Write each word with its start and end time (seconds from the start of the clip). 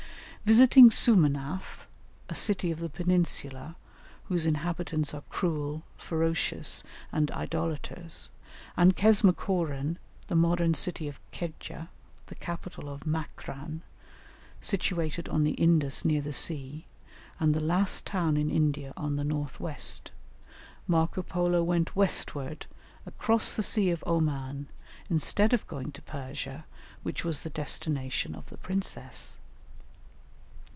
Visiting 0.43 0.89
Sumenath, 0.89 1.85
a 2.27 2.33
city 2.33 2.71
of 2.71 2.79
the 2.79 2.89
peninsula, 2.89 3.75
whose 4.23 4.47
inhabitants 4.47 5.13
are 5.13 5.21
cruel, 5.29 5.83
ferocious, 5.99 6.83
and 7.11 7.29
idolaters, 7.29 8.31
and 8.75 8.95
Kesmacoran, 8.97 9.97
the 10.29 10.35
modern 10.35 10.73
city 10.73 11.07
of 11.07 11.19
Kedje, 11.31 11.89
the 12.25 12.33
capital 12.35 12.89
of 12.89 13.01
Makran, 13.05 13.81
situated 14.59 15.29
on 15.29 15.43
the 15.43 15.51
Indus 15.51 16.03
near 16.03 16.21
the 16.23 16.33
sea, 16.33 16.85
and 17.39 17.53
the 17.53 17.61
last 17.61 18.07
town 18.07 18.35
in 18.35 18.49
India 18.49 18.93
on 18.97 19.17
the 19.17 19.23
northwest, 19.23 20.09
Marco 20.87 21.21
Polo 21.21 21.61
went 21.63 21.95
westward 21.95 22.65
across 23.05 23.53
the 23.53 23.63
sea 23.63 23.91
of 23.91 24.03
Oman, 24.07 24.67
instead 25.07 25.53
of 25.53 25.67
going 25.67 25.91
to 25.91 26.01
Persia, 26.01 26.65
which 27.03 27.23
was 27.23 27.43
the 27.43 27.51
destination 27.51 28.33
of 28.33 28.49
the 28.49 28.57
princess. 28.57 29.37